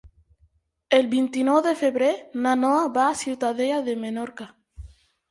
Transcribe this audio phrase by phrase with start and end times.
[0.99, 2.09] El vint-i-nou de febrer
[2.45, 4.49] na Noa va a Ciutadella de Menorca.